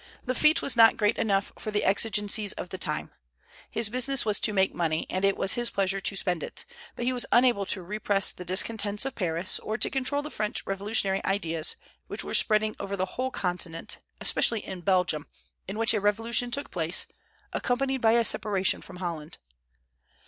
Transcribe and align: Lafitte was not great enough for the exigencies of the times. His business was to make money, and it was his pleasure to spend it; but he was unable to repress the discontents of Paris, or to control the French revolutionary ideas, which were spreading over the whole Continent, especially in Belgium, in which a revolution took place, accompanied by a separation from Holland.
Lafitte 0.25 0.63
was 0.63 0.75
not 0.75 0.97
great 0.97 1.19
enough 1.19 1.53
for 1.59 1.69
the 1.69 1.83
exigencies 1.83 2.53
of 2.53 2.69
the 2.69 2.79
times. 2.79 3.11
His 3.69 3.87
business 3.91 4.25
was 4.25 4.39
to 4.39 4.51
make 4.51 4.73
money, 4.73 5.05
and 5.11 5.23
it 5.23 5.37
was 5.37 5.53
his 5.53 5.69
pleasure 5.69 6.01
to 6.01 6.15
spend 6.15 6.41
it; 6.41 6.65
but 6.95 7.05
he 7.05 7.13
was 7.13 7.27
unable 7.31 7.67
to 7.67 7.83
repress 7.83 8.31
the 8.31 8.43
discontents 8.43 9.05
of 9.05 9.13
Paris, 9.13 9.59
or 9.59 9.77
to 9.77 9.91
control 9.91 10.23
the 10.23 10.31
French 10.31 10.65
revolutionary 10.65 11.23
ideas, 11.23 11.75
which 12.07 12.23
were 12.23 12.33
spreading 12.33 12.75
over 12.79 12.97
the 12.97 13.05
whole 13.13 13.29
Continent, 13.29 13.99
especially 14.19 14.65
in 14.65 14.81
Belgium, 14.81 15.27
in 15.67 15.77
which 15.77 15.93
a 15.93 16.01
revolution 16.01 16.49
took 16.49 16.71
place, 16.71 17.05
accompanied 17.53 18.01
by 18.01 18.13
a 18.13 18.25
separation 18.25 18.81
from 18.81 18.95
Holland. 18.95 19.37